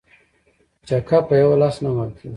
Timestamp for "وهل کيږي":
1.95-2.29